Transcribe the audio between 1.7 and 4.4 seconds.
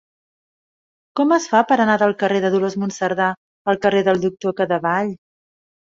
per anar del carrer de Dolors Monserdà al carrer del